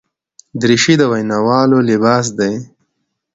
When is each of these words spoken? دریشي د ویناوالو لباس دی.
دریشي 0.61 0.93
د 0.99 1.01
ویناوالو 1.11 1.77
لباس 1.89 2.25
دی. 2.39 2.53